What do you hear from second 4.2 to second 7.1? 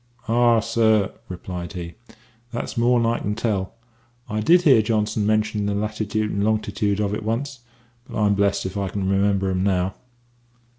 I did hear Johnson mention the latitude and longitude